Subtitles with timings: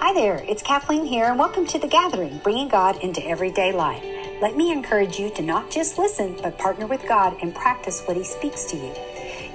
[0.00, 4.00] Hi there, it's Kathleen here, and welcome to The Gathering, bringing God into everyday life.
[4.40, 8.16] Let me encourage you to not just listen, but partner with God and practice what
[8.16, 8.94] He speaks to you.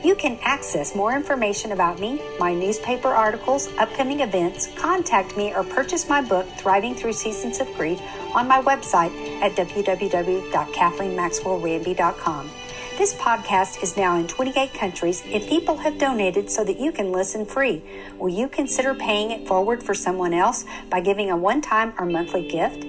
[0.03, 5.63] You can access more information about me, my newspaper articles, upcoming events, contact me, or
[5.63, 8.01] purchase my book, Thriving Through Seasons of Grief,
[8.35, 12.49] on my website at www.kathleenmaxwellranby.com.
[12.95, 17.11] This podcast is now in 28 countries and people have donated so that you can
[17.11, 17.81] listen free.
[18.19, 22.05] Will you consider paying it forward for someone else by giving a one time or
[22.05, 22.85] monthly gift?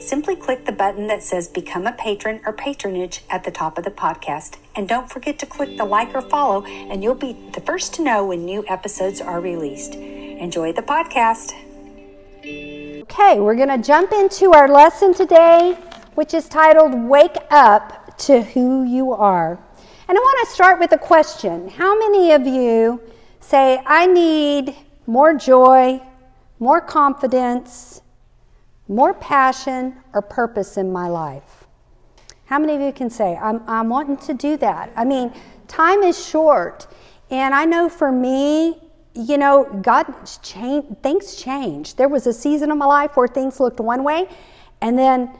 [0.00, 3.84] Simply click the button that says Become a Patron or Patronage at the top of
[3.84, 4.58] the podcast.
[4.76, 8.04] And don't forget to click the like or follow, and you'll be the first to
[8.04, 9.96] know when new episodes are released.
[9.96, 11.52] Enjoy the podcast.
[13.02, 15.76] Okay, we're going to jump into our lesson today,
[16.14, 19.58] which is titled Wake Up to who you are.
[20.08, 23.00] And I want to start with a question How many of you
[23.40, 24.74] say, I need
[25.06, 26.00] more joy,
[26.58, 28.02] more confidence,
[28.88, 31.66] more passion, or purpose in my life?
[32.46, 34.90] How many of you can say, I'm, I'm wanting to do that?
[34.96, 35.32] I mean,
[35.66, 36.86] time is short.
[37.30, 38.78] And I know for me,
[39.14, 40.06] you know, God
[40.42, 41.96] changed, things change.
[41.96, 44.28] There was a season of my life where things looked one way,
[44.80, 45.30] and then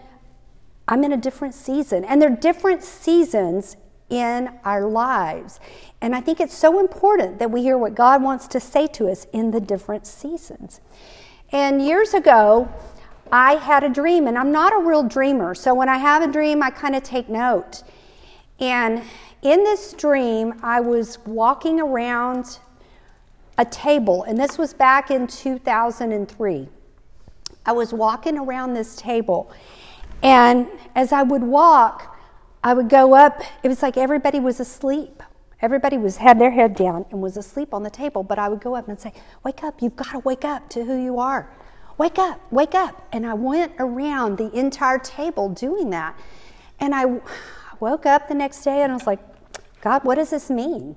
[0.88, 2.04] I'm in a different season.
[2.04, 3.76] And there are different seasons
[4.10, 5.60] in our lives.
[6.00, 9.08] And I think it's so important that we hear what God wants to say to
[9.08, 10.80] us in the different seasons.
[11.52, 12.68] And years ago,
[13.30, 15.54] I had a dream, and I'm not a real dreamer.
[15.54, 17.82] So when I have a dream, I kind of take note.
[18.58, 19.02] And
[19.42, 22.58] in this dream, I was walking around
[23.58, 26.68] a table, and this was back in 2003.
[27.66, 29.50] I was walking around this table,
[30.22, 32.16] and as I would walk,
[32.62, 33.42] I would go up.
[33.62, 35.22] It was like everybody was asleep.
[35.60, 38.22] Everybody was had their head down and was asleep on the table.
[38.22, 39.12] But I would go up and say,
[39.44, 39.80] "Wake up!
[39.80, 41.50] You've got to wake up to who you are.
[41.98, 42.40] Wake up!
[42.52, 46.18] Wake up!" And I went around the entire table doing that.
[46.80, 47.20] And I
[47.80, 49.20] woke up the next day and I was like,
[49.80, 50.96] "God, what does this mean?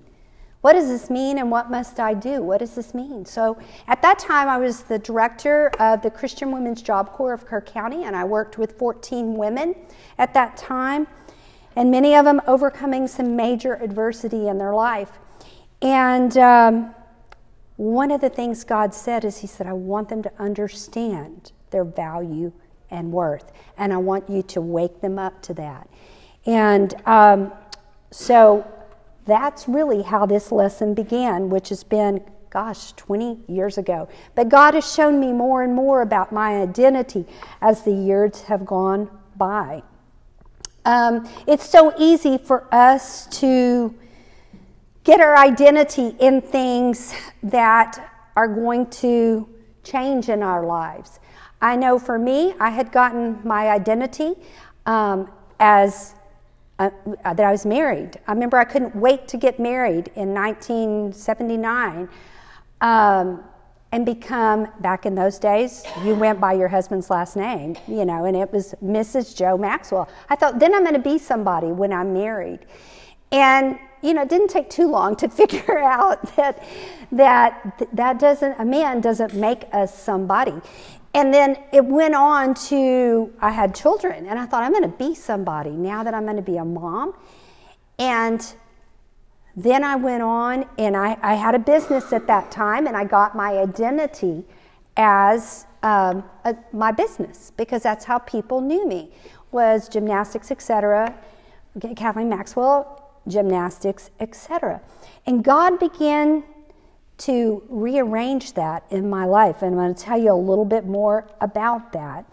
[0.62, 2.44] What does this mean and what must I do?
[2.44, 3.26] What does this mean?
[3.26, 3.58] So
[3.88, 7.62] at that time, I was the director of the Christian Women's Job Corps of Kerr
[7.62, 9.76] County, and I worked with 14 women
[10.20, 11.08] at that time,
[11.76, 15.18] and many of them overcoming some major adversity in their life.
[15.82, 16.94] And um,
[17.78, 21.86] one of the things God said is, He said, I want them to understand their
[21.86, 22.52] value
[22.92, 25.90] and worth, and I want you to wake them up to that.
[26.46, 27.52] And um,
[28.12, 28.68] so
[29.26, 34.10] that's really how this lesson began, which has been, gosh, 20 years ago.
[34.36, 37.26] But God has shown me more and more about my identity
[37.62, 39.84] as the years have gone by.
[40.86, 43.94] Um, it's so easy for us to
[45.04, 49.48] get our identity in things that are going to
[49.84, 51.20] change in our lives.
[51.62, 54.34] I know for me, I had gotten my identity
[54.86, 56.16] um, as
[56.90, 58.20] uh, that I was married.
[58.28, 62.10] I remember I couldn't wait to get married in 1979
[62.82, 63.44] um,
[63.92, 68.26] and become, back in those days, you went by your husband's last name, you know,
[68.26, 69.36] and it was Mrs.
[69.36, 70.10] Joe Maxwell.
[70.30, 72.60] I thought, then I'm going to be somebody when I'm married.
[73.32, 76.64] And, you know, it didn't take too long to figure out that
[77.12, 80.54] that that doesn't a man doesn't make us somebody
[81.14, 84.98] and then it went on to I had children, and I thought I'm going to
[84.98, 87.14] be somebody now that I'm going to be a mom.
[88.00, 88.42] And
[89.56, 93.04] then I went on, and I, I had a business at that time, and I
[93.04, 94.46] got my identity
[94.96, 99.12] as um, a, my business because that's how people knew me
[99.52, 101.14] was gymnastics, etc.
[101.96, 104.82] Kathleen Maxwell, gymnastics, etc.
[105.26, 106.44] And God began
[107.22, 109.62] to rearrange that in my life.
[109.62, 112.26] And I'm going to tell you a little bit more about that.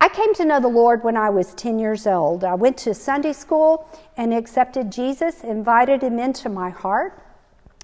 [0.00, 2.44] I came to know the Lord when I was 10 years old.
[2.44, 7.22] I went to Sunday school and accepted Jesus, invited him into my heart.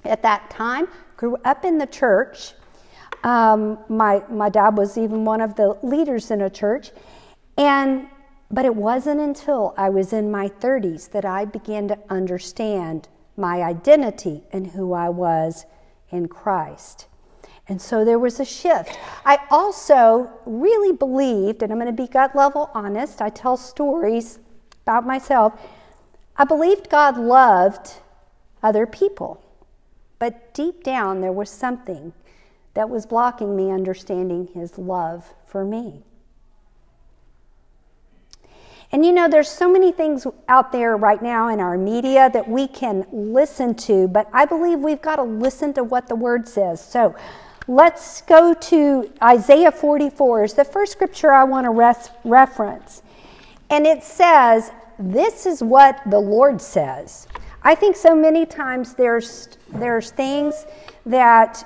[0.05, 2.53] At that time, grew up in the church.
[3.23, 6.91] Um, my, my dad was even one of the leaders in a church.
[7.59, 8.09] And
[8.51, 13.63] but it wasn't until I was in my 30s that I began to understand my
[13.63, 15.67] identity and who I was
[16.17, 17.07] in Christ.
[17.69, 18.99] And so there was a shift.
[19.25, 24.39] I also really believed, and I'm going to be gut level honest, I tell stories
[24.83, 25.61] about myself.
[26.37, 27.95] I believed God loved
[28.63, 29.43] other people.
[30.19, 32.13] But deep down, there was something
[32.75, 36.05] that was blocking me understanding His love for me.
[38.93, 42.49] And you know, there's so many things out there right now in our media that
[42.49, 46.47] we can listen to, but I believe we've got to listen to what the Word
[46.47, 46.87] says.
[46.87, 47.15] So
[47.67, 50.45] let's go to Isaiah 44.
[50.45, 53.03] Is the first scripture I want to res- reference.
[53.71, 57.27] And it says, This is what the Lord says.
[57.63, 60.65] I think so many times there's, there's things
[61.05, 61.65] that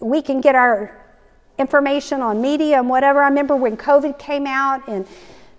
[0.00, 0.98] we can get our
[1.58, 3.22] information on media and whatever.
[3.22, 5.06] I remember when COVID came out and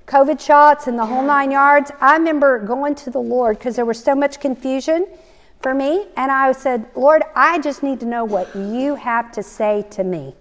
[0.05, 1.91] COVID shots and the whole nine yards.
[2.01, 5.07] I remember going to the Lord because there was so much confusion
[5.61, 6.07] for me.
[6.17, 10.03] And I said, Lord, I just need to know what you have to say to
[10.03, 10.35] me.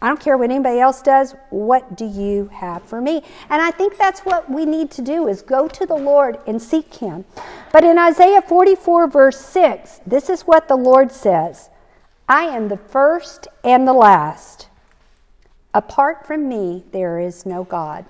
[0.00, 1.36] I don't care what anybody else does.
[1.50, 3.22] What do you have for me?
[3.50, 6.60] And I think that's what we need to do is go to the Lord and
[6.60, 7.24] seek him.
[7.72, 11.70] But in Isaiah 44 verse 6, this is what the Lord says.
[12.28, 14.68] I am the first and the last.
[15.72, 18.04] Apart from me there is no God.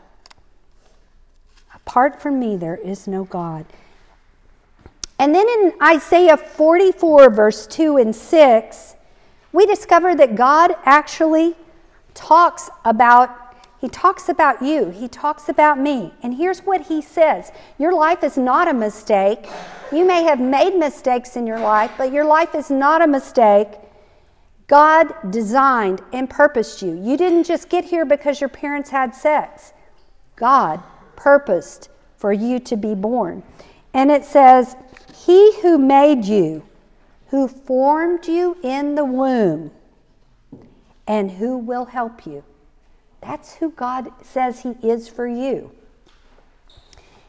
[1.86, 3.66] Apart from me there is no God.
[5.18, 8.96] And then in Isaiah 44 verse 2 and 6,
[9.52, 11.54] we discover that God actually
[12.14, 13.38] talks about
[13.82, 14.90] he talks about you.
[14.90, 16.14] He talks about me.
[16.22, 19.48] And here's what he says Your life is not a mistake.
[19.90, 23.66] You may have made mistakes in your life, but your life is not a mistake.
[24.68, 26.92] God designed and purposed you.
[26.92, 29.72] You didn't just get here because your parents had sex.
[30.36, 30.80] God
[31.22, 33.42] purposed for you to be born.
[33.94, 34.76] And it says,
[35.14, 36.64] He who made you,
[37.28, 39.70] who formed you in the womb,
[41.06, 42.42] and who will help you.
[43.20, 45.70] That's who God says He is for you.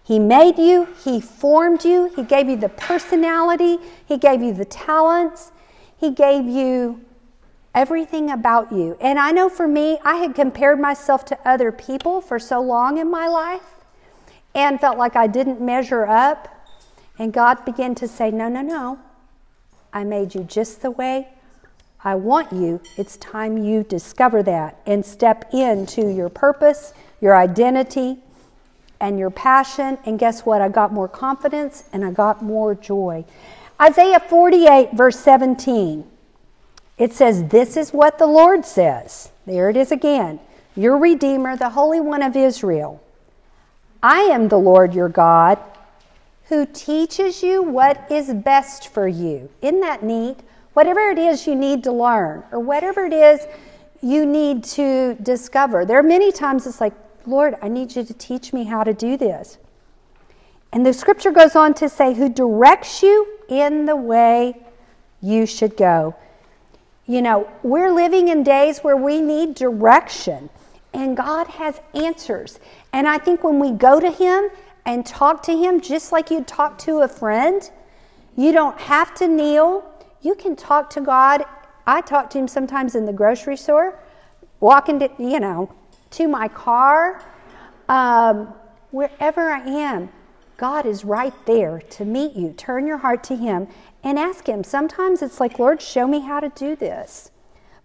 [0.04, 4.66] He made you, He formed you, He gave you the personality, He gave you the
[4.66, 5.52] talents,
[5.98, 7.00] He gave you
[7.76, 8.98] everything about you.
[9.00, 12.98] And I know for me, I had compared myself to other people for so long
[12.98, 13.73] in my life
[14.56, 16.50] and felt like I didn't measure up.
[17.18, 19.00] And God began to say, No, no, no.
[19.92, 21.28] I made you just the way
[22.06, 28.18] I want you, it's time you discover that and step into your purpose, your identity,
[29.00, 29.98] and your passion.
[30.06, 30.62] And guess what?
[30.62, 33.24] I got more confidence and I got more joy.
[33.82, 36.06] Isaiah 48, verse 17,
[36.98, 39.30] it says, This is what the Lord says.
[39.46, 40.42] There it is again.
[40.76, 43.02] Your Redeemer, the Holy One of Israel.
[44.04, 45.58] I am the Lord your God
[46.50, 49.50] who teaches you what is best for you.
[49.62, 50.42] Isn't that neat?
[50.74, 53.48] Whatever it is you need to learn, or whatever it is
[54.02, 55.86] you need to discover.
[55.86, 56.94] There are many times it's like,
[57.26, 59.58] Lord, I need you to teach me how to do this.
[60.74, 64.58] And the scripture goes on to say, Who directs you in the way
[65.22, 66.16] you should go.
[67.06, 70.50] You know, we're living in days where we need direction,
[70.94, 72.60] and God has answers.
[72.92, 74.50] And I think when we go to Him
[74.86, 77.70] and talk to Him, just like you'd talk to a friend,
[78.36, 79.90] you don't have to kneel.
[80.22, 81.44] You can talk to God.
[81.86, 84.00] I talk to Him sometimes in the grocery store,
[84.60, 85.74] walking to, you know,
[86.12, 87.24] to my car,
[87.90, 88.54] um,
[88.92, 90.10] wherever I am.
[90.58, 92.54] God is right there to meet you.
[92.54, 93.68] Turn your heart to Him
[94.04, 94.64] and ask Him.
[94.64, 97.32] Sometimes it's like, Lord, show me how to do this.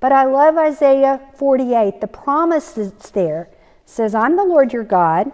[0.01, 2.01] But I love Isaiah 48.
[2.01, 3.49] The promise that's there
[3.85, 5.33] says, I'm the Lord your God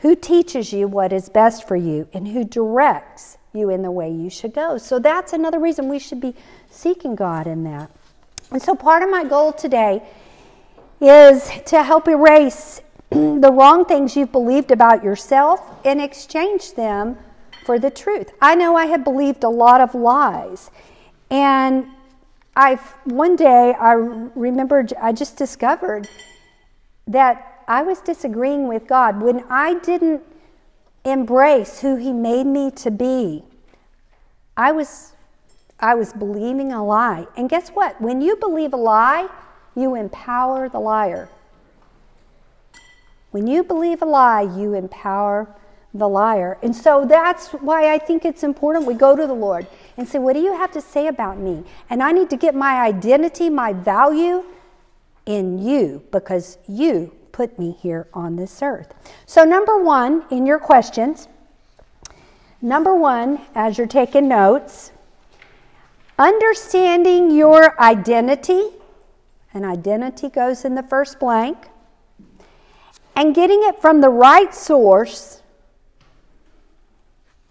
[0.00, 4.10] who teaches you what is best for you and who directs you in the way
[4.10, 4.78] you should go.
[4.78, 6.34] So that's another reason we should be
[6.70, 7.90] seeking God in that.
[8.50, 10.02] And so part of my goal today
[11.00, 17.18] is to help erase the wrong things you've believed about yourself and exchange them
[17.64, 18.32] for the truth.
[18.40, 20.70] I know I have believed a lot of lies.
[21.30, 21.86] And
[22.58, 22.74] I
[23.04, 26.08] one day I remembered I just discovered
[27.06, 30.22] that I was disagreeing with God when I didn't
[31.04, 33.44] embrace who he made me to be.
[34.56, 35.12] I was
[35.78, 37.28] I was believing a lie.
[37.36, 38.00] And guess what?
[38.00, 39.28] When you believe a lie,
[39.76, 41.28] you empower the liar.
[43.30, 45.46] When you believe a lie, you empower
[45.94, 46.58] the liar.
[46.60, 50.18] And so that's why I think it's important we go to the Lord and say,
[50.18, 51.64] What do you have to say about me?
[51.90, 54.44] And I need to get my identity, my value
[55.26, 58.94] in you because you put me here on this earth.
[59.26, 61.28] So, number one, in your questions,
[62.62, 64.92] number one, as you're taking notes,
[66.18, 68.68] understanding your identity,
[69.52, 71.58] and identity goes in the first blank,
[73.16, 75.42] and getting it from the right source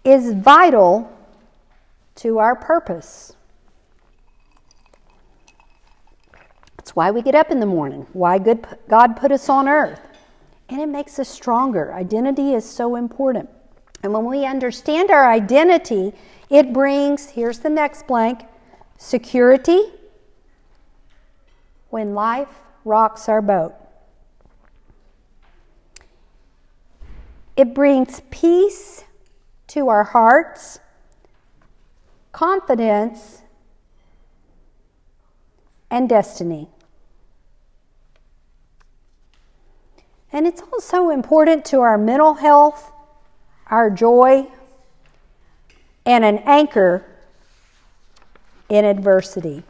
[0.02, 1.12] is vital
[2.18, 3.36] to our purpose.
[6.76, 10.00] That's why we get up in the morning, why good, God put us on earth.
[10.68, 11.94] And it makes us stronger.
[11.94, 13.48] Identity is so important.
[14.02, 16.12] And when we understand our identity,
[16.50, 18.42] it brings, here's the next blank,
[18.96, 19.80] security,
[21.90, 22.48] when life
[22.84, 23.74] rocks our boat.
[27.56, 29.04] It brings peace
[29.68, 30.78] to our hearts,
[32.38, 33.42] confidence,
[35.90, 36.68] and destiny.
[40.32, 42.92] And it's also important to our mental health,
[43.66, 44.46] our joy,
[46.06, 47.04] and an anchor
[48.68, 49.64] in adversity.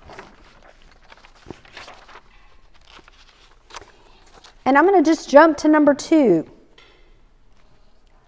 [4.66, 6.46] And I'm going to just jump to number two.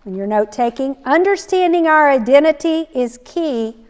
[0.05, 3.85] When you're note taking, understanding our identity is key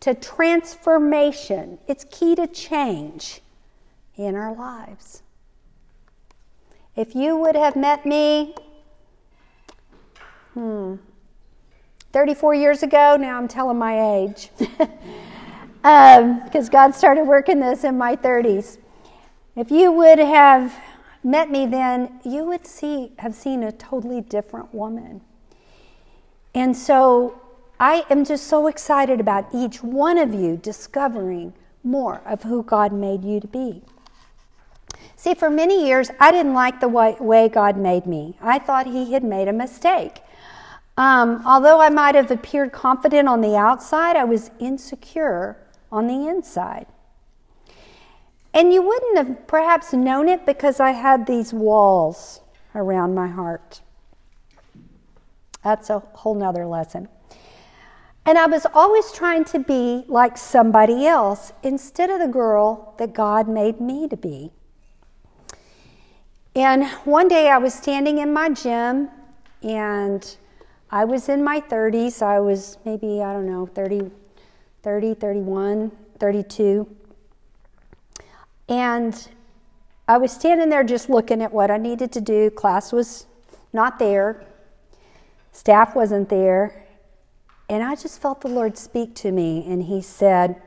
[0.00, 3.40] to transformation, it's key to change
[4.16, 5.22] in our lives.
[6.96, 8.54] If you would have met me,
[10.54, 10.96] hmm,
[12.12, 14.88] 34 years ago, now I'm telling my age, because
[16.64, 18.78] um, God started working this in my 30s.
[19.54, 20.74] If you would have
[21.22, 25.20] met me then, you would see have seen a totally different woman.
[26.54, 27.40] And so
[27.80, 32.92] I am just so excited about each one of you discovering more of who God
[32.92, 33.82] made you to be.
[35.16, 38.36] See, for many years, I didn't like the way God made me.
[38.42, 40.20] I thought He had made a mistake.
[40.98, 45.56] Um, although I might have appeared confident on the outside, I was insecure
[45.90, 46.86] on the inside.
[48.52, 52.42] And you wouldn't have perhaps known it because I had these walls
[52.74, 53.80] around my heart.
[55.64, 57.08] That's a whole nother lesson.
[58.30, 63.12] And I was always trying to be like somebody else instead of the girl that
[63.12, 64.52] God made me to be.
[66.54, 69.08] And one day I was standing in my gym
[69.64, 70.36] and
[70.92, 72.22] I was in my 30s.
[72.22, 74.12] I was maybe, I don't know, 30,
[74.84, 76.96] 30 31, 32.
[78.68, 79.28] And
[80.06, 82.48] I was standing there just looking at what I needed to do.
[82.50, 83.26] Class was
[83.72, 84.44] not there,
[85.50, 86.79] staff wasn't there.
[87.70, 90.60] And I just felt the Lord speak to me, and He said,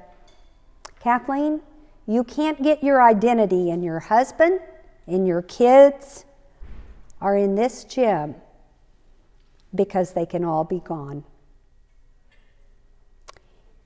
[1.01, 1.59] Kathleen,
[2.07, 4.61] you can't get your identity in your husband,
[5.05, 6.23] in your kids,
[7.19, 8.35] or in this gym
[9.75, 11.25] because they can all be gone.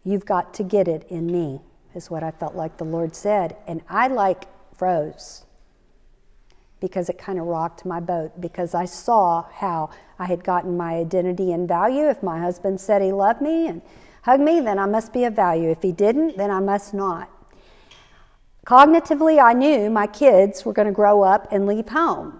[0.03, 1.62] You've got to get it in me
[1.95, 3.57] is what I felt like the Lord said.
[3.65, 4.45] And I like
[4.75, 5.46] froze
[6.79, 10.96] because it kind of rocked my boat because I saw how I had gotten my
[10.96, 12.07] identity and value.
[12.10, 13.81] If my husband said he loved me and
[14.24, 15.69] hugged me, then I must be of value.
[15.69, 17.29] If he didn't, then I must not.
[18.65, 22.38] Cognitively, I knew my kids were going to grow up and leave home.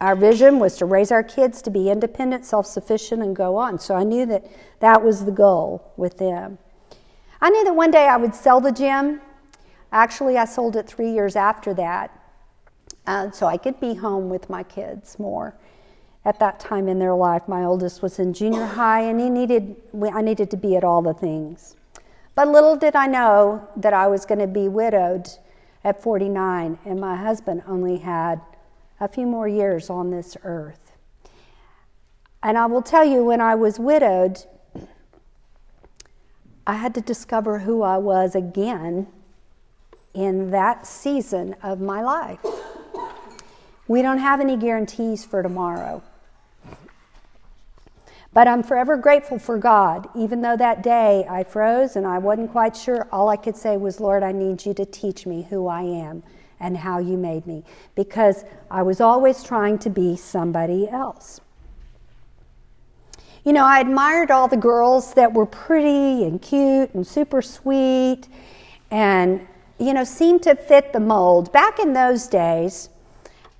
[0.00, 3.78] Our vision was to raise our kids to be independent, self sufficient, and go on.
[3.78, 4.44] So I knew that
[4.80, 6.58] that was the goal with them.
[7.40, 9.20] I knew that one day I would sell the gym.
[9.90, 12.12] Actually, I sold it three years after that,
[13.08, 15.54] uh, so I could be home with my kids more.
[16.26, 19.76] At that time in their life, my oldest was in junior high, and he needed
[20.12, 21.74] I needed to be at all the things.
[22.34, 25.26] But little did I know that I was going to be widowed
[25.84, 28.42] at 49, and my husband only had
[29.00, 30.92] a few more years on this earth.
[32.42, 34.44] And I will tell you, when I was widowed,
[36.66, 39.06] I had to discover who I was again
[40.12, 42.40] in that season of my life.
[43.88, 46.02] We don't have any guarantees for tomorrow.
[48.34, 50.08] But I'm forever grateful for God.
[50.14, 53.78] Even though that day I froze and I wasn't quite sure, all I could say
[53.78, 56.22] was, Lord, I need you to teach me who I am
[56.60, 57.64] and how you made me.
[57.94, 61.40] Because I was always trying to be somebody else.
[63.44, 68.28] You know, I admired all the girls that were pretty and cute and super sweet
[68.90, 69.46] and,
[69.78, 71.50] you know, seemed to fit the mold.
[71.52, 72.90] Back in those days,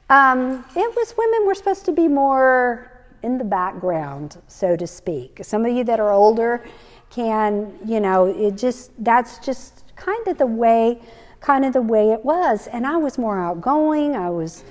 [0.08, 2.90] um, it was women were supposed to be more
[3.22, 5.40] in the background, so to speak.
[5.42, 6.64] Some of you that are older
[7.10, 11.00] can, you know, it just, that's just kind of the way,
[11.40, 12.68] kind of the way it was.
[12.68, 14.64] And I was more outgoing, I was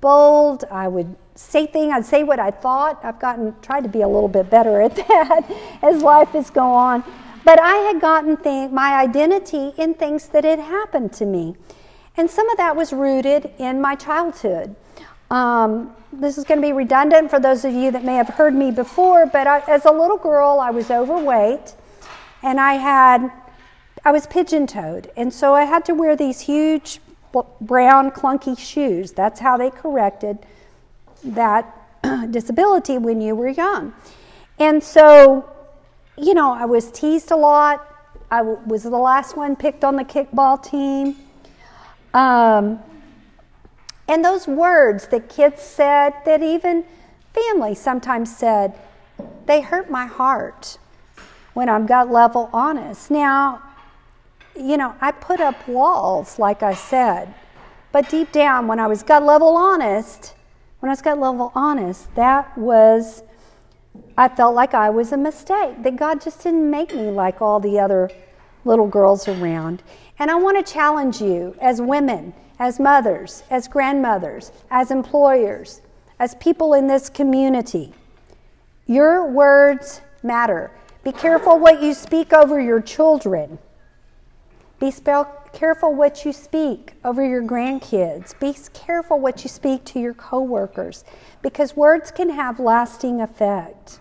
[0.00, 3.04] bold, I would say things, I'd say what I thought.
[3.04, 5.50] I've gotten, tried to be a little bit better at that
[5.82, 7.12] as life has gone on.
[7.44, 11.56] But I had gotten thing, my identity in things that had happened to me.
[12.16, 14.76] And some of that was rooted in my childhood.
[15.34, 18.54] Um, this is going to be redundant for those of you that may have heard
[18.54, 21.74] me before, but I, as a little girl, I was overweight
[22.44, 23.32] and I had,
[24.04, 25.10] I was pigeon toed.
[25.16, 27.00] And so I had to wear these huge
[27.60, 29.10] brown clunky shoes.
[29.10, 30.38] That's how they corrected
[31.24, 31.66] that
[32.30, 33.92] disability when you were young.
[34.60, 35.50] And so,
[36.16, 37.84] you know, I was teased a lot.
[38.30, 41.16] I was the last one picked on the kickball team.
[42.14, 42.78] Um,
[44.06, 46.84] And those words that kids said, that even
[47.32, 48.78] family sometimes said,
[49.46, 50.78] they hurt my heart
[51.54, 53.10] when I'm gut level honest.
[53.10, 53.62] Now,
[54.56, 57.34] you know, I put up walls, like I said,
[57.92, 60.34] but deep down, when I was gut level honest,
[60.80, 63.22] when I was gut level honest, that was,
[64.18, 67.60] I felt like I was a mistake, that God just didn't make me like all
[67.60, 68.10] the other
[68.64, 69.82] little girls around.
[70.18, 75.80] And I want to challenge you as women, as mothers, as grandmothers, as employers,
[76.18, 77.92] as people in this community.
[78.86, 80.70] Your words matter.
[81.02, 83.58] Be careful what you speak over your children.
[84.80, 84.92] Be
[85.52, 88.38] careful what you speak over your grandkids.
[88.38, 91.04] Be careful what you speak to your coworkers
[91.42, 94.00] because words can have lasting effect.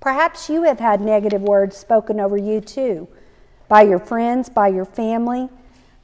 [0.00, 3.08] Perhaps you have had negative words spoken over you too
[3.68, 5.48] by your friends, by your family,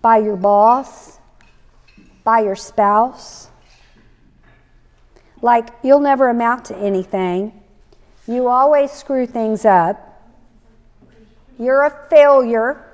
[0.03, 1.19] by your boss,
[2.25, 3.49] by your spouse.
[5.43, 7.53] Like, you'll never amount to anything.
[8.27, 10.07] You always screw things up.
[11.59, 12.85] You're a failure.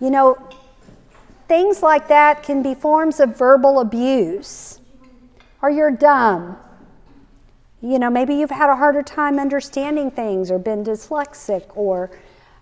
[0.00, 0.38] You know,
[1.48, 4.80] things like that can be forms of verbal abuse.
[5.60, 6.56] Or you're dumb.
[7.80, 12.10] You know, maybe you've had a harder time understanding things or been dyslexic or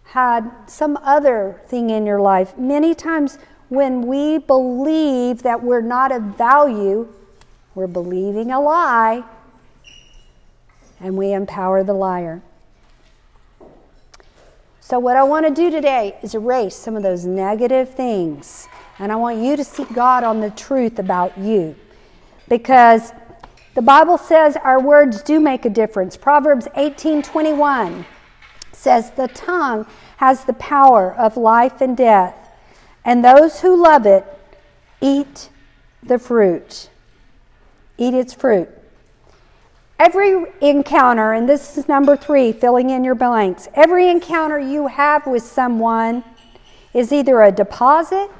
[0.07, 2.57] had some other thing in your life.
[2.57, 7.13] Many times when we believe that we're not of value,
[7.75, 9.25] we're believing a lie
[11.01, 12.41] and we empower the liar.
[14.81, 18.69] So, what I want to do today is erase some of those negative things.
[19.01, 21.75] And I want you to seek God on the truth about you.
[22.49, 23.13] Because
[23.75, 26.17] the Bible says our words do make a difference.
[26.17, 28.07] Proverbs 18 21
[28.76, 29.87] says, The tongue
[30.18, 32.37] has the power of life and death,
[33.04, 34.25] and those who love it
[35.00, 35.49] eat
[36.02, 36.90] the fruit.
[37.99, 38.68] Eat its fruit.
[39.98, 45.27] Every encounter, and this is number three, filling in your blanks, every encounter you have
[45.27, 46.22] with someone
[46.92, 48.31] is either a deposit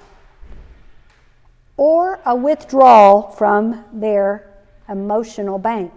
[1.78, 4.50] or a withdrawal from their
[4.88, 5.95] emotional bank.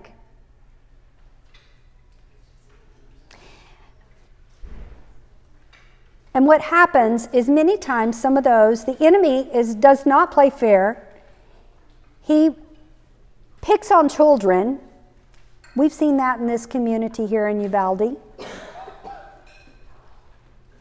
[6.34, 10.50] And what happens is many times some of those the enemy is does not play
[10.50, 11.08] fair.
[12.22, 12.52] He
[13.62, 14.80] picks on children.
[15.76, 18.18] We've seen that in this community here in Uvalde.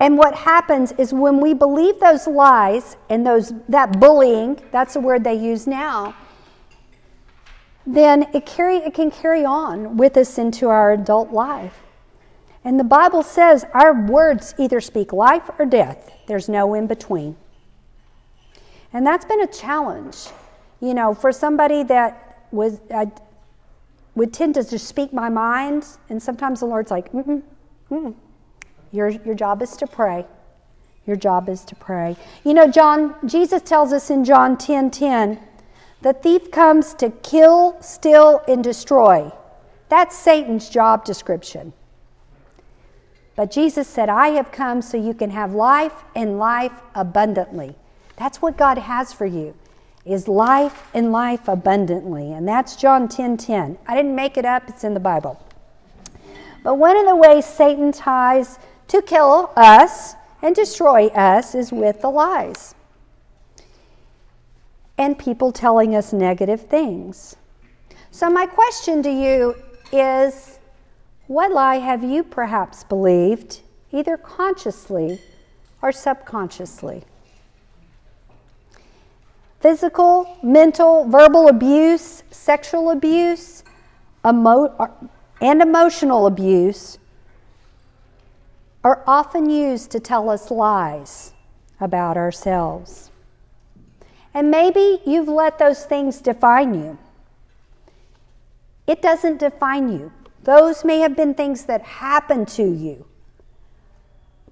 [0.00, 5.00] And what happens is when we believe those lies and those that bullying, that's the
[5.00, 6.14] word they use now,
[7.84, 11.80] then it, carry, it can carry on with us into our adult life.
[12.68, 17.34] And the Bible says our words either speak life or death, there's no in between.
[18.92, 20.26] And that's been a challenge,
[20.78, 23.10] you know, for somebody that was, I
[24.16, 27.42] would tend to just speak my mind, and sometimes the Lord's like, mm
[27.90, 28.14] mm,
[28.92, 30.26] Your, your job is to pray.
[31.06, 32.18] Your job is to pray.
[32.44, 35.40] You know, John, Jesus tells us in John 10 10,
[36.02, 39.32] the thief comes to kill, steal, and destroy.
[39.88, 41.72] That's Satan's job description.
[43.38, 47.76] But Jesus said, I have come so you can have life and life abundantly.
[48.16, 49.54] That's what God has for you.
[50.04, 52.32] Is life and life abundantly.
[52.32, 53.78] And that's John 10 10.
[53.86, 55.40] I didn't make it up, it's in the Bible.
[56.64, 62.00] But one of the ways Satan tries to kill us and destroy us is with
[62.00, 62.74] the lies
[64.98, 67.36] and people telling us negative things.
[68.10, 69.54] So, my question to you
[69.92, 70.57] is
[71.28, 73.60] what lie have you perhaps believed,
[73.92, 75.20] either consciously
[75.80, 77.04] or subconsciously?
[79.60, 83.62] Physical, mental, verbal abuse, sexual abuse,
[84.26, 84.90] emo-
[85.40, 86.98] and emotional abuse
[88.82, 91.34] are often used to tell us lies
[91.80, 93.10] about ourselves.
[94.32, 96.98] And maybe you've let those things define you.
[98.86, 100.12] It doesn't define you.
[100.48, 103.04] Those may have been things that happened to you.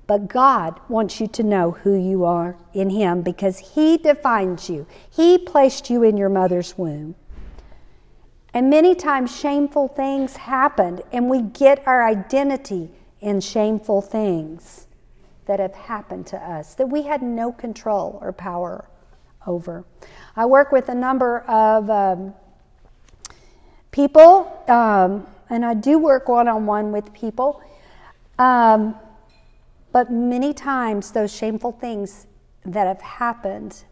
[0.07, 4.87] But God wants you to know who you are in Him because He defines you.
[5.11, 7.15] He placed you in your mother's womb.
[8.53, 12.91] And many times shameful things happened, and we get our identity
[13.23, 14.89] in shameful things
[15.47, 18.85] that have happened to us that we had no control or power
[19.47, 19.87] over.
[20.37, 22.35] I work with a number of um,
[23.93, 27.63] people, um, and I do work one on one with people.
[28.39, 28.95] Um,
[29.93, 32.27] but many times, those shameful things
[32.65, 33.85] that have happened,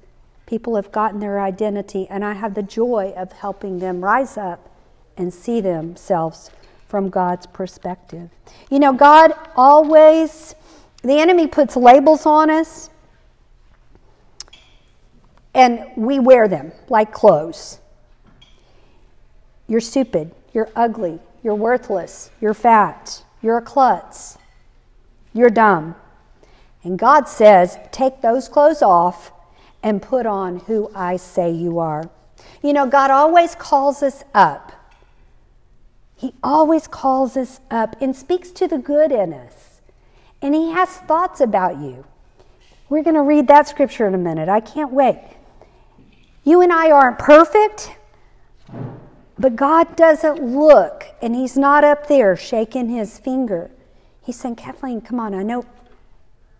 [0.46, 4.70] people have gotten their identity, and I have the joy of helping them rise up
[5.16, 6.50] and see themselves
[6.88, 8.30] from God's perspective.
[8.70, 10.54] You know, God always,
[11.02, 12.90] the enemy puts labels on us,
[15.54, 17.80] and we wear them like clothes.
[19.68, 24.38] You're stupid, you're ugly, you're worthless, you're fat, you're a klutz,
[25.33, 25.94] you're dumb.
[26.83, 29.30] And God says, take those clothes off
[29.83, 32.11] and put on who I say you are.
[32.62, 34.72] You know, God always calls us up.
[36.16, 39.80] He always calls us up and speaks to the good in us.
[40.40, 42.07] And He has thoughts about you.
[42.88, 44.48] We're going to read that scripture in a minute.
[44.48, 45.20] I can't wait.
[46.44, 47.90] You and I aren't perfect,
[49.38, 53.70] but God doesn't look and He's not up there shaking His finger.
[54.22, 55.64] He's saying, Kathleen, come on, I know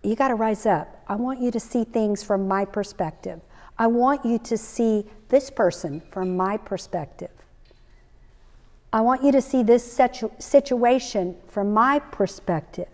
[0.03, 1.03] you got to rise up.
[1.07, 3.41] I want you to see things from my perspective.
[3.77, 7.31] I want you to see this person from my perspective.
[8.93, 12.87] I want you to see this situ- situation from my perspective.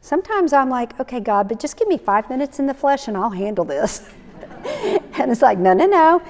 [0.00, 3.16] Sometimes I'm like, okay, God, but just give me five minutes in the flesh and
[3.16, 4.08] I'll handle this.
[4.64, 6.22] and it's like, no, no, no,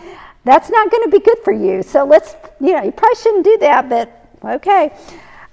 [0.46, 1.82] that's not going to be good for you.
[1.82, 4.96] So let's, you know, you probably shouldn't do that, but okay.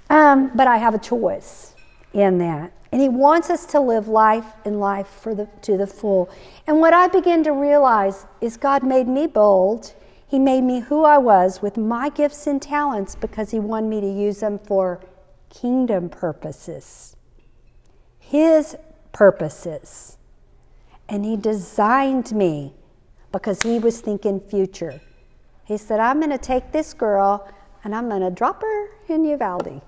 [0.08, 1.74] Um, but I have a choice
[2.12, 2.72] in that.
[2.92, 6.30] And he wants us to live life and life for the, to the full.
[6.68, 9.94] And what I begin to realize is God made me bold.
[10.28, 14.00] He made me who I was with my gifts and talents because he wanted me
[14.00, 15.00] to use them for
[15.50, 17.16] kingdom purposes,
[18.20, 18.76] his
[19.12, 20.18] purposes.
[21.08, 22.74] And he designed me
[23.34, 25.00] because he was thinking future.
[25.64, 29.24] He said, I'm going to take this girl and I'm going to drop her in
[29.24, 29.82] Uvalde.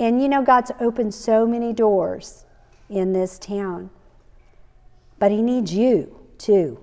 [0.00, 2.44] And you know, God's opened so many doors
[2.90, 3.90] in this town.
[5.20, 6.80] But He needs you too.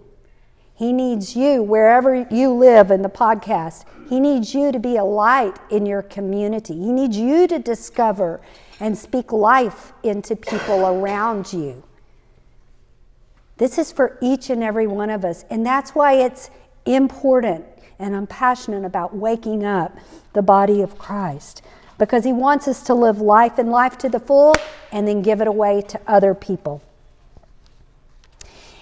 [0.73, 3.83] He needs you wherever you live in the podcast.
[4.07, 6.73] He needs you to be a light in your community.
[6.73, 8.39] He needs you to discover
[8.79, 11.83] and speak life into people around you.
[13.59, 15.45] This is for each and every one of us.
[15.49, 16.49] And that's why it's
[16.85, 17.65] important.
[17.99, 19.95] And I'm passionate about waking up
[20.33, 21.61] the body of Christ
[21.97, 24.55] because He wants us to live life and life to the full
[24.93, 26.81] and then give it away to other people.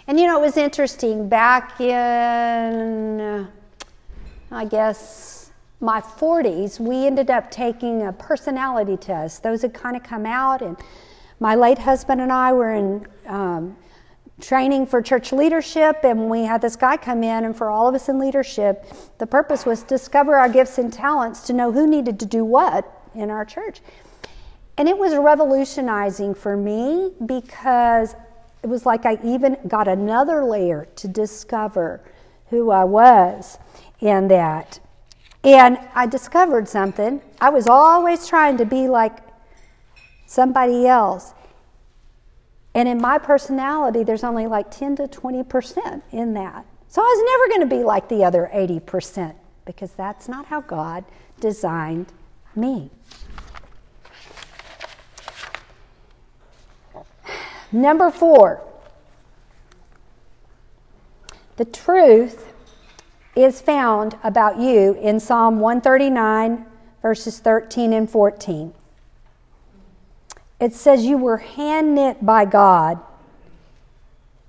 [0.05, 3.47] And you know, it was interesting back in,
[4.51, 9.43] I guess, my 40s, we ended up taking a personality test.
[9.43, 10.77] Those had kind of come out, and
[11.39, 13.75] my late husband and I were in um,
[14.39, 17.95] training for church leadership, and we had this guy come in, and for all of
[17.95, 18.85] us in leadership,
[19.17, 22.45] the purpose was to discover our gifts and talents to know who needed to do
[22.45, 23.81] what in our church.
[24.77, 28.15] And it was revolutionizing for me because
[28.61, 32.01] it was like I even got another layer to discover
[32.49, 33.57] who I was
[33.99, 34.79] in that.
[35.43, 37.21] And I discovered something.
[37.41, 39.17] I was always trying to be like
[40.27, 41.33] somebody else.
[42.73, 46.65] And in my personality, there's only like 10 to 20% in that.
[46.87, 50.61] So I was never going to be like the other 80% because that's not how
[50.61, 51.03] God
[51.39, 52.07] designed
[52.55, 52.89] me.
[57.71, 58.61] Number four,
[61.57, 62.53] the truth
[63.35, 66.65] is found about you in Psalm 139,
[67.01, 68.73] verses 13 and 14.
[70.59, 72.99] It says, You were hand knit by God,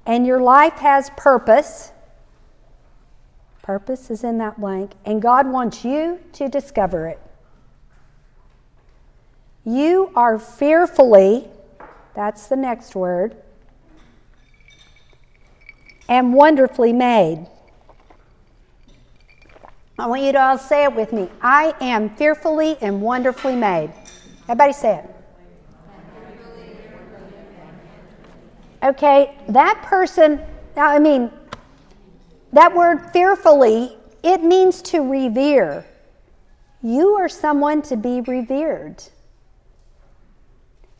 [0.06, 1.92] and your life has purpose.
[3.62, 7.20] Purpose is in that blank, and God wants you to discover it.
[9.64, 11.48] You are fearfully
[12.18, 13.36] that's the next word.
[16.08, 17.46] And wonderfully made.
[19.96, 21.28] I want you to all say it with me.
[21.40, 23.92] I am fearfully and wonderfully made.
[24.42, 25.17] Everybody say it.
[28.82, 30.40] Okay, that person,
[30.76, 31.30] I mean,
[32.52, 35.84] that word fearfully, it means to revere.
[36.82, 39.02] You are someone to be revered.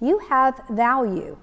[0.01, 1.37] You have value.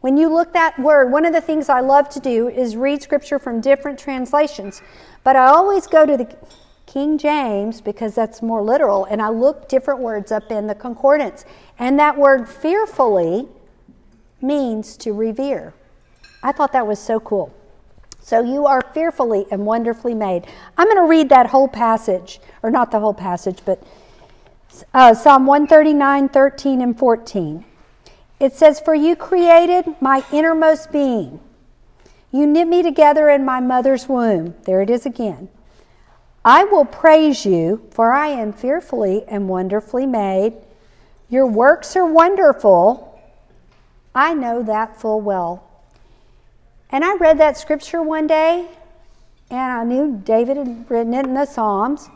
[0.00, 3.02] When you look that word, one of the things I love to do is read
[3.02, 4.80] scripture from different translations,
[5.24, 6.36] but I always go to the
[6.86, 11.44] King James because that's more literal, and I look different words up in the concordance.
[11.80, 13.48] And that word fearfully
[14.40, 15.74] means to revere.
[16.42, 17.54] I thought that was so cool.
[18.20, 20.46] So you are fearfully and wonderfully made.
[20.76, 23.82] I'm going to read that whole passage, or not the whole passage, but
[24.92, 27.64] uh, Psalm 139, 13, and 14.
[28.40, 31.40] It says, For you created my innermost being.
[32.32, 34.54] You knit me together in my mother's womb.
[34.64, 35.48] There it is again.
[36.44, 40.54] I will praise you, for I am fearfully and wonderfully made.
[41.28, 43.05] Your works are wonderful.
[44.16, 45.62] I know that full well.
[46.88, 48.66] And I read that scripture one day,
[49.50, 52.08] and I knew David had written it in the Psalms.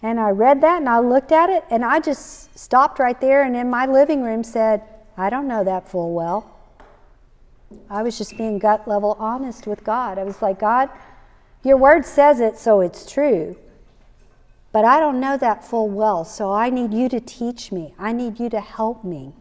[0.00, 3.42] And I read that and I looked at it, and I just stopped right there
[3.42, 4.82] and in my living room said,
[5.16, 6.48] I don't know that full well.
[7.90, 10.18] I was just being gut level honest with God.
[10.18, 10.88] I was like, God,
[11.64, 13.56] your word says it, so it's true.
[14.70, 17.92] But I don't know that full well, so I need you to teach me.
[17.98, 19.34] I need you to help me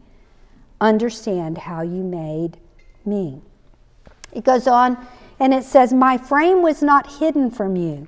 [0.82, 2.58] understand how you made
[3.06, 3.42] me.
[4.34, 4.98] It goes on
[5.40, 8.08] and it says, My frame was not hidden from you.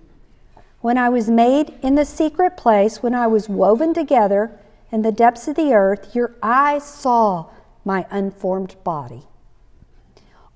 [0.81, 4.59] When I was made in the secret place, when I was woven together
[4.91, 7.45] in the depths of the earth, your eyes saw
[7.85, 9.23] my unformed body.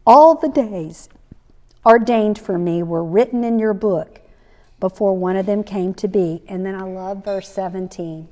[0.05, 1.07] All the days
[1.85, 4.21] ordained for me were written in your book
[4.79, 6.43] before one of them came to be.
[6.47, 8.27] And then I love verse 17.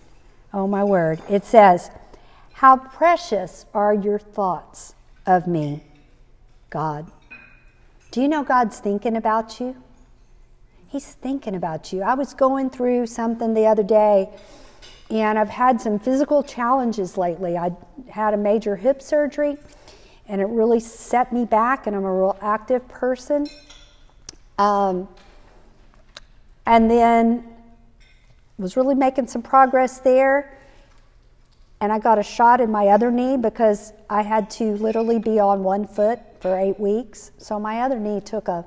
[0.54, 1.22] Oh, my word.
[1.30, 1.90] It says,
[2.60, 5.84] How precious are your thoughts of me,
[6.70, 7.12] God.
[8.12, 9.76] Do you know God's thinking about you?
[10.88, 12.02] He's thinking about you.
[12.02, 14.30] I was going through something the other day,
[15.10, 17.58] and I've had some physical challenges lately.
[17.58, 17.74] I
[18.10, 19.58] had a major hip surgery,
[20.30, 23.50] and it really set me back, and I'm a real active person.
[24.58, 25.10] Um,
[26.66, 27.54] and then
[28.58, 30.58] was really making some progress there.
[31.82, 35.40] And I got a shot in my other knee because I had to literally be
[35.40, 37.32] on one foot for eight weeks.
[37.38, 38.66] So my other knee took a,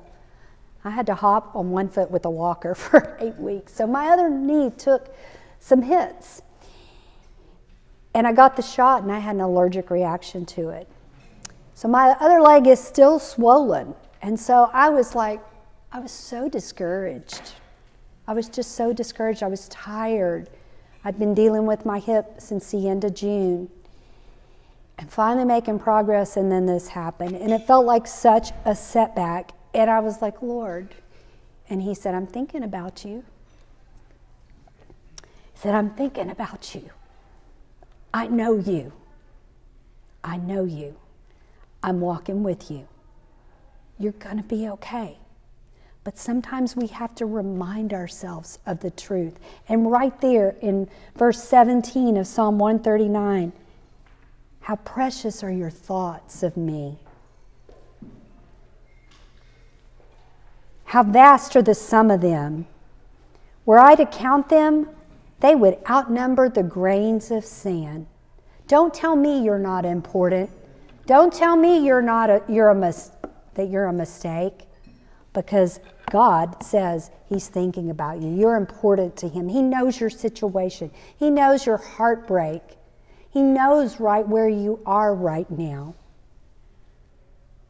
[0.83, 3.73] I had to hop on one foot with a walker for eight weeks.
[3.73, 5.13] So my other knee took
[5.59, 6.41] some hits.
[8.13, 10.87] And I got the shot and I had an allergic reaction to it.
[11.73, 13.95] So my other leg is still swollen.
[14.21, 15.41] And so I was like,
[15.91, 17.53] I was so discouraged.
[18.27, 19.41] I was just so discouraged.
[19.41, 20.49] I was tired.
[21.03, 23.69] I'd been dealing with my hip since the end of June.
[24.97, 27.35] And finally making progress, and then this happened.
[27.35, 29.51] And it felt like such a setback.
[29.73, 30.93] And I was like, Lord.
[31.69, 33.23] And He said, I'm thinking about you.
[35.53, 36.89] He said, I'm thinking about you.
[38.13, 38.91] I know you.
[40.23, 40.97] I know you.
[41.81, 42.87] I'm walking with you.
[43.97, 45.17] You're going to be okay.
[46.03, 49.37] But sometimes we have to remind ourselves of the truth.
[49.67, 53.51] And right there in verse 17 of Psalm 139,
[54.61, 56.99] how precious are your thoughts of me.
[60.85, 62.65] How vast are the sum of them.
[63.65, 64.89] Were I to count them,
[65.39, 68.07] they would outnumber the grains of sand.
[68.67, 70.49] Don't tell me you're not important.
[71.05, 73.11] Don't tell me you're not a, you're a mis-
[73.55, 74.68] that you're a mistake
[75.33, 78.29] because God says He's thinking about you.
[78.29, 79.47] You're important to Him.
[79.47, 82.61] He knows your situation, He knows your heartbreak,
[83.31, 85.95] He knows right where you are right now.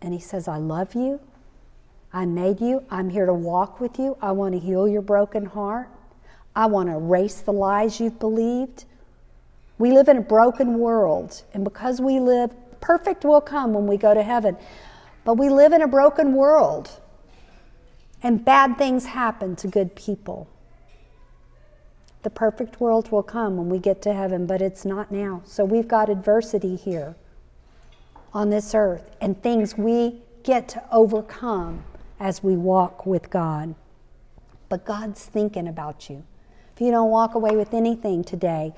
[0.01, 1.19] And He says, I love you.
[2.11, 2.83] I made you.
[2.89, 4.17] I'm here to walk with you.
[4.21, 5.89] I want to heal your broken heart.
[6.55, 8.85] I want to erase the lies you've believed.
[9.77, 13.97] We live in a broken world, and because we live, perfect will come when we
[13.97, 14.57] go to heaven.
[15.23, 16.89] But we live in a broken world.
[18.21, 20.49] And bad things happen to good people.
[22.21, 25.41] The perfect world will come when we get to heaven, but it's not now.
[25.45, 27.15] So we've got adversity here
[28.33, 31.83] on this earth and things we get to overcome
[32.19, 33.73] as we walk with God.
[34.67, 36.23] But God's thinking about you.
[36.75, 38.73] If you don't walk away with anything today,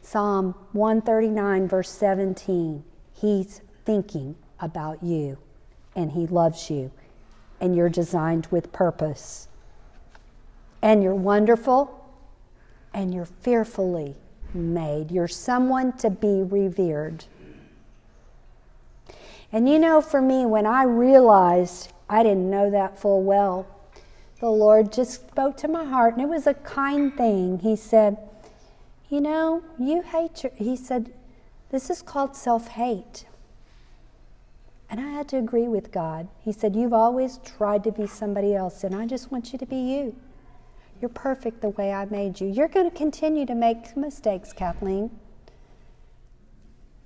[0.00, 5.38] Psalm 139, verse 17, He's thinking about you
[5.94, 6.90] and He loves you
[7.64, 9.48] and you're designed with purpose.
[10.82, 12.06] And you're wonderful
[12.92, 14.16] and you're fearfully
[14.52, 15.10] made.
[15.10, 17.24] You're someone to be revered.
[19.50, 23.66] And you know, for me, when I realized I didn't know that full well,
[24.40, 27.60] the Lord just spoke to my heart, and it was a kind thing.
[27.60, 28.18] He said,
[29.08, 31.10] You know, you hate your, he said,
[31.70, 33.24] this is called self hate.
[34.90, 36.28] And I had to agree with God.
[36.40, 39.66] He said, You've always tried to be somebody else, and I just want you to
[39.66, 40.14] be you.
[41.00, 42.48] You're perfect the way I made you.
[42.48, 45.10] You're going to continue to make mistakes, Kathleen.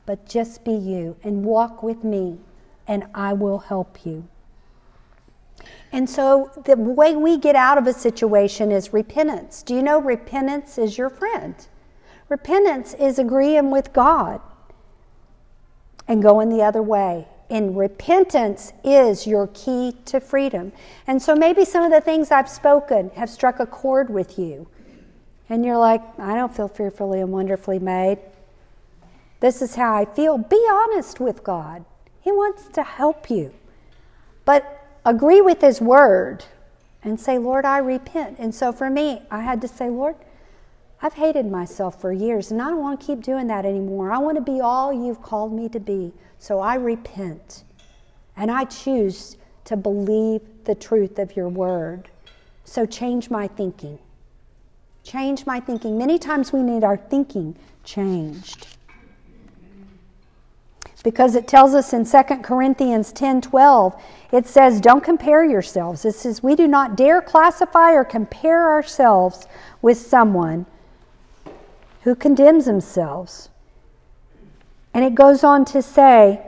[0.06, 2.38] But just be you and walk with me,
[2.86, 4.28] and I will help you.
[5.90, 9.62] And so, the way we get out of a situation is repentance.
[9.62, 11.54] Do you know repentance is your friend?
[12.28, 14.40] Repentance is agreeing with God
[16.06, 20.72] and going the other way And repentance is your key to freedom.
[21.06, 24.68] And so maybe some of the things I've spoken have struck a chord with you.
[25.48, 28.18] And you're like, I don't feel fearfully and wonderfully made.
[29.40, 30.36] This is how I feel.
[30.36, 31.84] Be honest with God.
[32.20, 33.54] He wants to help you.
[34.44, 36.44] But agree with His word
[37.02, 38.38] and say, Lord, I repent.
[38.38, 40.16] And so for me, I had to say, Lord,
[41.00, 44.10] I've hated myself for years, and I don't want to keep doing that anymore.
[44.10, 46.12] I want to be all you've called me to be.
[46.38, 47.64] So I repent.
[48.36, 52.08] And I choose to believe the truth of your word.
[52.64, 53.98] So change my thinking.
[55.02, 55.98] Change my thinking.
[55.98, 58.66] Many times we need our thinking changed.
[61.02, 66.04] Because it tells us in 2 Corinthians 10 12, it says, Don't compare yourselves.
[66.04, 69.46] It says, We do not dare classify or compare ourselves
[69.80, 70.66] with someone
[72.02, 73.48] who condemns themselves.
[74.98, 76.40] And it goes on to say,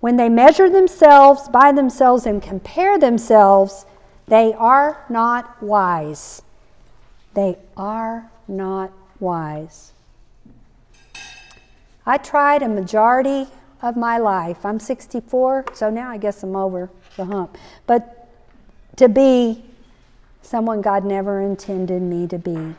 [0.00, 3.86] when they measure themselves by themselves and compare themselves,
[4.26, 6.42] they are not wise.
[7.32, 9.94] They are not wise.
[12.04, 13.46] I tried a majority
[13.80, 14.66] of my life.
[14.66, 17.56] I'm 64, so now I guess I'm over the hump.
[17.86, 18.28] But
[18.96, 19.64] to be
[20.42, 22.74] someone God never intended me to be.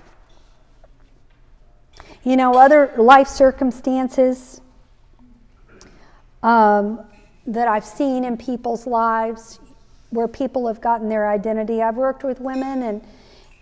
[2.24, 4.62] You know, other life circumstances
[6.44, 7.00] um,
[7.48, 9.60] that I've seen in people's lives
[10.10, 11.82] where people have gotten their identity.
[11.82, 13.02] I've worked with women and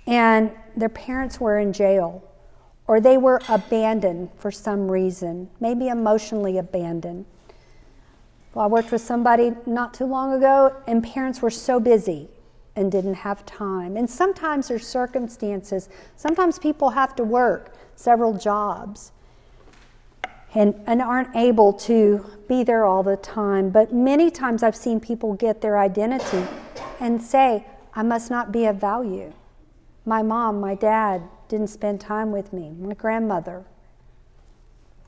[0.08, 2.24] and their parents were in jail
[2.88, 7.26] or they were abandoned for some reason, maybe emotionally abandoned.
[8.54, 12.30] Well, I worked with somebody not too long ago, and parents were so busy
[12.78, 13.98] and didn't have time.
[13.98, 19.12] And sometimes there's circumstances, sometimes people have to work several jobs
[20.58, 23.70] and, and aren't able to be there all the time.
[23.70, 26.44] But many times I've seen people get their identity
[27.00, 29.34] and say, I must not be of value.
[30.04, 33.66] My mom, my dad didn't spend time with me, my grandmother,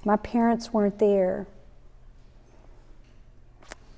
[0.05, 1.47] my parents weren't there.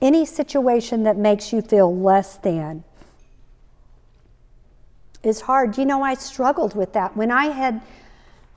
[0.02, 2.86] Any situation that makes you feel less than
[5.22, 5.78] is hard.
[5.78, 7.18] You know, I struggled with that.
[7.18, 7.82] When I had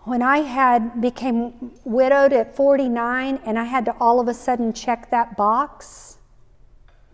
[0.04, 4.72] when I had became widowed at 49 and I had to all of a sudden
[4.72, 6.18] check that box,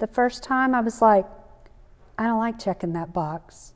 [0.00, 1.24] the first time I was like,
[2.18, 3.74] I don't like checking that box.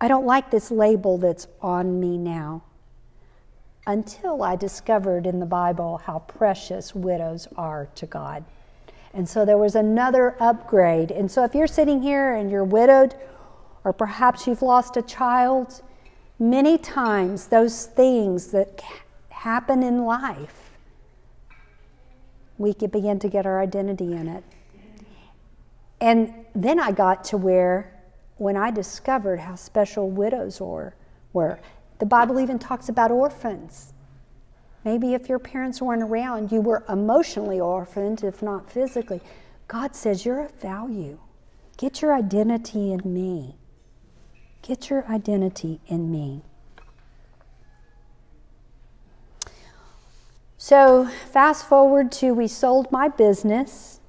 [0.00, 2.62] I don't like this label that's on me now.
[3.86, 8.44] Until I discovered in the Bible how precious widows are to God.
[9.14, 11.10] And so there was another upgrade.
[11.10, 13.14] And so if you're sitting here and you're widowed,
[13.84, 15.82] or perhaps you've lost a child,
[16.42, 18.80] Many times, those things that
[19.28, 20.70] happen in life,
[22.56, 24.42] we can begin to get our identity in it.
[26.00, 27.92] And then I got to where,
[28.38, 30.94] when I discovered how special widows were,
[31.34, 31.60] were
[31.98, 33.92] the Bible even talks about orphans.
[34.82, 39.20] Maybe if your parents weren't around, you were emotionally orphaned, if not physically.
[39.68, 41.18] God says you're of value.
[41.76, 43.56] Get your identity in me.
[44.62, 46.42] Get your identity in me.
[50.58, 54.00] So, fast forward to we sold my business,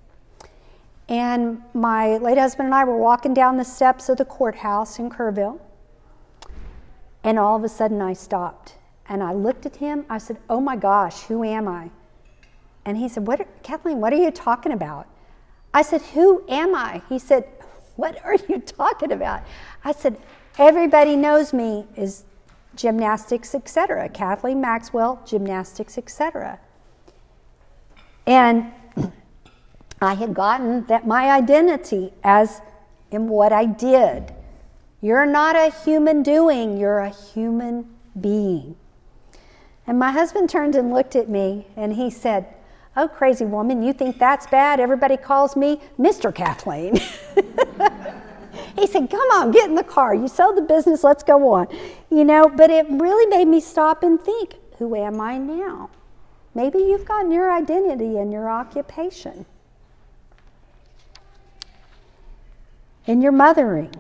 [1.08, 5.10] and my late husband and I were walking down the steps of the courthouse in
[5.10, 5.60] Kerrville,
[7.24, 8.76] and all of a sudden I stopped
[9.12, 10.06] and I looked at him.
[10.10, 11.90] I said, Oh my gosh, who am I?
[12.86, 15.08] And he said, What, Kathleen, what are you talking about?
[15.74, 17.02] I said, Who am I?
[17.10, 17.44] He said,
[17.98, 19.44] What are you talking about?
[19.84, 20.18] I said,
[20.58, 22.26] Everybody knows me as
[22.76, 24.10] gymnastics, etc.
[24.10, 26.60] Kathleen Maxwell, gymnastics, etc.
[28.28, 28.72] And
[30.02, 32.62] I had gotten that my identity as
[33.12, 34.34] in what I did.
[35.02, 38.76] You're not a human doing, you're a human being.
[39.88, 42.46] And my husband turned and looked at me and he said,
[42.96, 44.80] Oh, crazy woman, you think that's bad?
[44.80, 46.34] Everybody calls me Mr.
[46.34, 46.99] Kathleen.
[48.76, 50.15] He said, Come on, get in the car.
[50.15, 51.67] You sold the business, let's go on.
[52.09, 55.91] You know, but it really made me stop and think who am I now?
[56.55, 59.45] Maybe you've gotten your identity in your occupation,
[63.05, 63.93] in your mothering,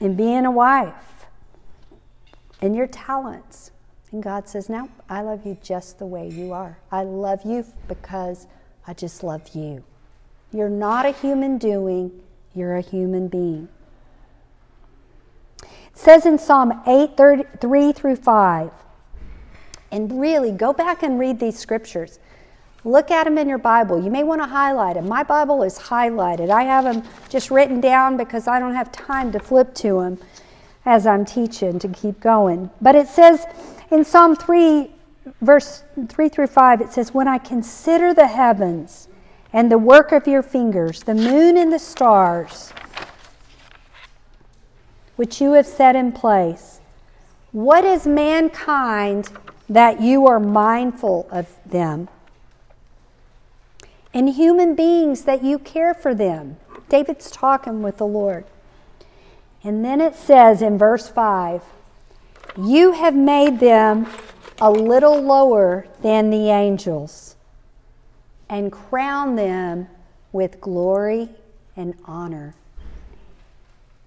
[0.00, 1.26] in being a wife,
[2.62, 3.70] in your talents.
[4.12, 6.78] And God says, Now I love you just the way you are.
[6.90, 8.46] I love you because
[8.86, 9.84] I just love you.
[10.52, 12.12] You're not a human doing,
[12.54, 13.68] you're a human being.
[15.62, 17.16] It says in Psalm 8
[17.60, 18.70] 3 through 5,
[19.92, 22.18] and really go back and read these scriptures.
[22.84, 24.02] Look at them in your Bible.
[24.02, 25.08] You may want to highlight them.
[25.08, 26.50] My Bible is highlighted.
[26.50, 30.18] I have them just written down because I don't have time to flip to them
[30.84, 32.68] as I'm teaching to keep going.
[32.82, 33.46] But it says
[33.90, 34.90] in Psalm 3,
[35.40, 39.08] verse 3 through 5, it says, When I consider the heavens
[39.54, 42.72] and the work of your fingers, the moon and the stars,
[45.14, 46.80] which you have set in place,
[47.52, 49.30] what is mankind
[49.68, 52.08] that you are mindful of them?
[54.12, 56.56] And human beings that you care for them.
[56.88, 58.44] David's talking with the Lord.
[59.62, 61.62] And then it says in verse 5
[62.58, 64.08] You have made them
[64.60, 67.33] a little lower than the angels
[68.48, 69.88] and crown them
[70.32, 71.28] with glory
[71.76, 72.54] and honor.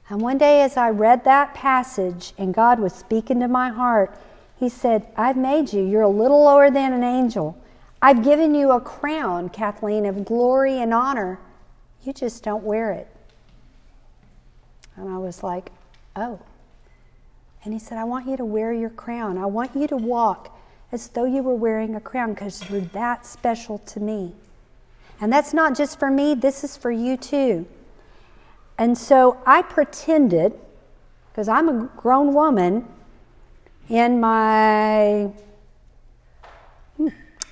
[0.09, 4.17] And one day, as I read that passage and God was speaking to my heart,
[4.57, 5.83] He said, I've made you.
[5.83, 7.57] You're a little lower than an angel.
[8.01, 11.39] I've given you a crown, Kathleen, of glory and honor.
[12.03, 13.07] You just don't wear it.
[14.95, 15.71] And I was like,
[16.15, 16.39] oh.
[17.63, 19.37] And he said, I want you to wear your crown.
[19.37, 20.57] I want you to walk
[20.91, 24.33] as though you were wearing a crown because you're that special to me.
[25.19, 27.65] And that's not just for me, this is for you too.
[28.77, 30.53] And so I pretended,
[31.31, 32.87] because I'm a grown woman,
[33.89, 35.31] in my,
[36.97, 37.07] hmm,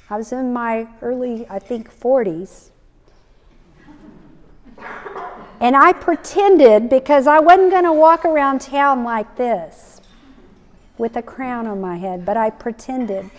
[0.10, 2.70] I was in my early, I think, 40s.
[5.60, 9.95] And I pretended because I wasn't going to walk around town like this
[10.98, 13.30] with a crown on my head, but I pretended.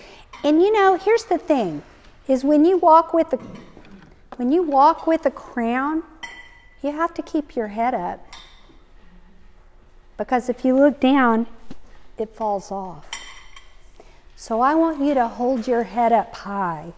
[0.45, 1.83] And you know, here's the thing
[2.29, 3.39] is when you walk with a
[4.37, 6.03] when you walk with a crown,
[6.83, 8.21] you have to keep your head up.
[10.19, 11.47] Because if you look down,
[12.19, 13.11] it falls off.
[14.35, 16.93] So I want you to hold your head up high.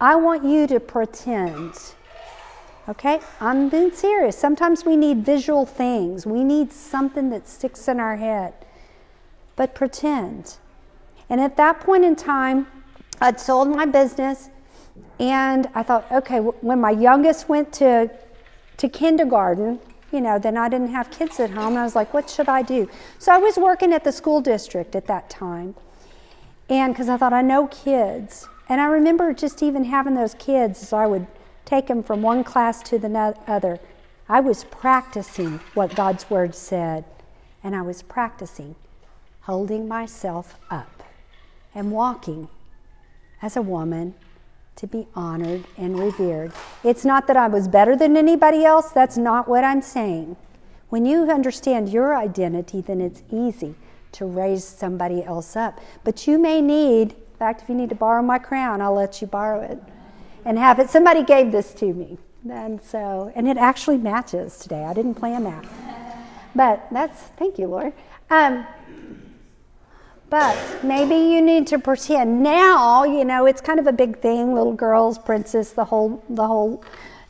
[0.00, 1.74] I want you to pretend.
[2.88, 3.20] Okay?
[3.40, 4.36] I'm being serious.
[4.36, 8.54] Sometimes we need visual things, we need something that sticks in our head.
[9.56, 10.56] But pretend.
[11.28, 12.66] And at that point in time,
[13.20, 14.50] I'd sold my business,
[15.20, 18.10] and I thought, okay, when my youngest went to
[18.78, 19.78] to kindergarten,
[20.10, 21.76] you know, then I didn't have kids at home.
[21.76, 22.88] I was like, what should I do?
[23.18, 25.74] So I was working at the school district at that time.
[26.68, 28.48] And because I thought, I know kids.
[28.68, 31.26] And I remember just even having those kids, so I would
[31.64, 33.78] take them from one class to the other.
[34.28, 37.04] I was practicing what God's Word said.
[37.62, 38.74] And I was practicing
[39.42, 41.02] holding myself up
[41.74, 42.48] and walking
[43.40, 44.14] as a woman
[44.76, 46.52] to be honored and revered.
[46.82, 50.36] It's not that I was better than anybody else, that's not what I'm saying.
[50.88, 53.74] When you understand your identity, then it's easy
[54.12, 55.80] to raise somebody else up.
[56.04, 59.20] But you may need, in fact, if you need to borrow my crown, I'll let
[59.20, 59.78] you borrow it
[60.44, 60.90] and have it.
[60.90, 62.18] Somebody gave this to me.
[62.50, 64.84] And so, and it actually matches today.
[64.84, 65.64] I didn't plan that.
[66.54, 67.92] But that's, thank you, Lord.
[68.30, 68.66] Um,
[70.32, 74.54] but maybe you need to pretend now, you know, it's kind of a big thing,
[74.54, 76.82] little girls, princess, the whole the whole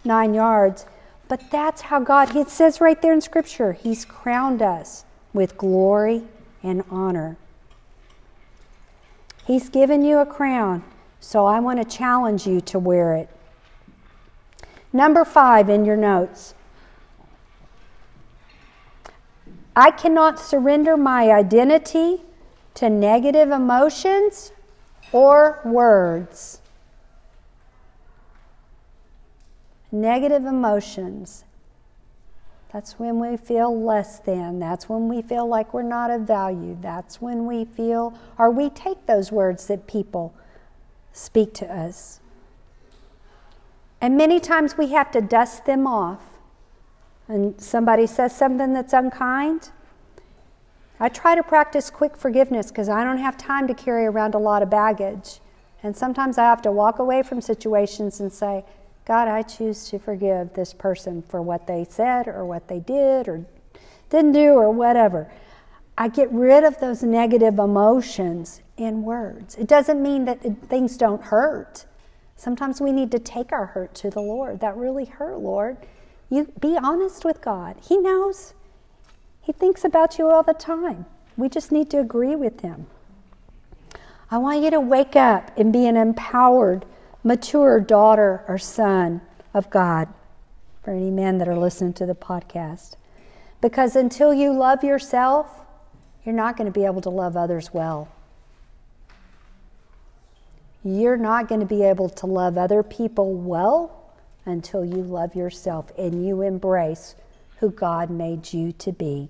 [0.04, 0.86] nine yards.
[1.26, 6.22] But that's how God, it says right there in Scripture, He's crowned us with glory
[6.62, 7.36] and honor.
[9.48, 10.84] He's given you a crown,
[11.18, 13.28] so I want to challenge you to wear it.
[14.92, 16.54] Number five in your notes.
[19.74, 22.20] I cannot surrender my identity
[22.74, 24.52] to negative emotions
[25.12, 26.60] or words.
[29.90, 31.44] Negative emotions.
[32.72, 34.58] That's when we feel less than.
[34.58, 36.78] That's when we feel like we're not of value.
[36.80, 40.34] That's when we feel, or we take those words that people
[41.12, 42.20] speak to us.
[44.00, 46.22] And many times we have to dust them off.
[47.28, 49.70] And somebody says something that's unkind,
[51.02, 54.38] I try to practice quick forgiveness because I don't have time to carry around a
[54.38, 55.40] lot of baggage.
[55.82, 58.64] And sometimes I have to walk away from situations and say,
[59.04, 63.26] God, I choose to forgive this person for what they said or what they did
[63.26, 63.44] or
[64.10, 65.28] didn't do or whatever.
[65.98, 69.56] I get rid of those negative emotions in words.
[69.56, 71.84] It doesn't mean that things don't hurt.
[72.36, 74.60] Sometimes we need to take our hurt to the Lord.
[74.60, 75.78] That really hurt, Lord.
[76.30, 77.74] You be honest with God.
[77.82, 78.54] He knows.
[79.42, 81.06] He thinks about you all the time.
[81.36, 82.86] We just need to agree with Him.
[84.30, 86.86] I want you to wake up and be an empowered,
[87.24, 89.20] mature daughter or son
[89.52, 90.08] of God
[90.82, 92.94] for any men that are listening to the podcast.
[93.60, 95.48] Because until you love yourself,
[96.24, 98.08] you're not going to be able to love others well.
[100.84, 104.12] you're not going to be able to love other people well
[104.46, 107.14] until you love yourself and you embrace
[107.62, 109.28] who God made you to be.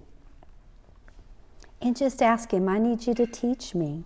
[1.83, 4.05] And just ask Him, I need you to teach me.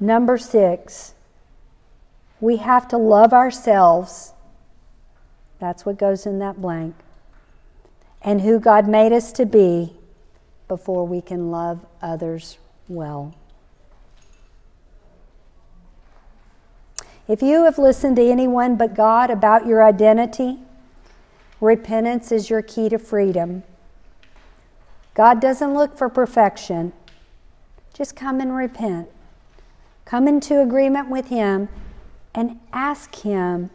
[0.00, 1.12] Number six,
[2.40, 4.32] we have to love ourselves.
[5.58, 6.94] That's what goes in that blank.
[8.22, 9.92] And who God made us to be
[10.66, 12.56] before we can love others
[12.88, 13.34] well.
[17.28, 20.60] If you have listened to anyone but God about your identity,
[21.60, 23.62] repentance is your key to freedom.
[25.14, 26.92] God doesn't look for perfection.
[27.92, 29.08] Just come and repent.
[30.04, 31.68] Come into agreement with Him
[32.34, 33.70] and ask Him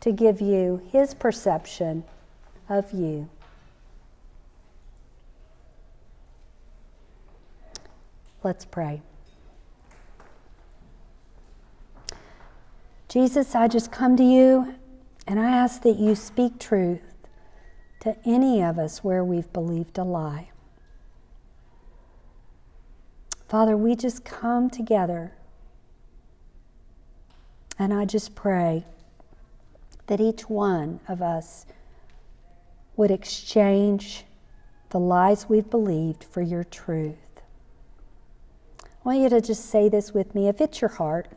[0.00, 2.04] to give you His perception
[2.68, 3.28] of you.
[8.42, 9.02] Let's pray.
[13.08, 14.74] Jesus, I just come to you
[15.26, 17.00] and I ask that you speak truth
[18.00, 20.50] to any of us where we've believed a lie.
[23.48, 25.32] Father, we just come together
[27.78, 28.84] and I just pray
[30.06, 31.66] that each one of us
[32.96, 34.24] would exchange
[34.90, 37.16] the lies we've believed for your truth.
[38.80, 40.48] I want you to just say this with me.
[40.48, 41.28] If it's your heart,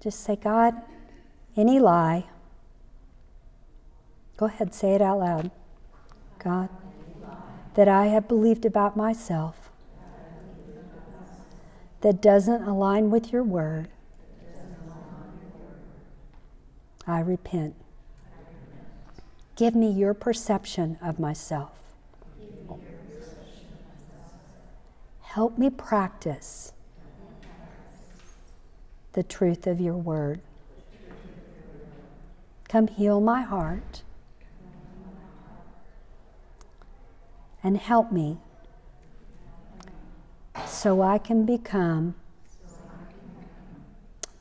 [0.00, 0.74] just say, God,
[1.56, 2.24] any lie,
[4.42, 5.52] go ahead, say it out loud.
[6.42, 6.68] God,
[7.74, 9.70] that I have believed about myself
[12.00, 13.86] that doesn't align with your word,
[17.06, 17.76] I repent.
[19.54, 21.70] Give me your perception of myself.
[25.20, 26.72] Help me practice
[29.12, 30.40] the truth of your word.
[32.68, 34.01] Come heal my heart
[37.62, 38.38] and help me
[40.66, 42.14] so I can become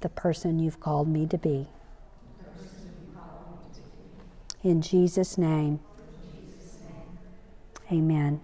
[0.01, 1.67] the person you've called me to be.
[4.63, 5.79] In Jesus' name,
[7.91, 8.41] amen.